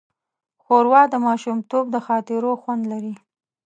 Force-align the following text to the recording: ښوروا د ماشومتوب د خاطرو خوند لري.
ښوروا 0.63 1.01
د 1.09 1.15
ماشومتوب 1.25 1.85
د 1.91 1.95
خاطرو 2.07 2.51
خوند 2.61 2.83
لري. 2.91 3.13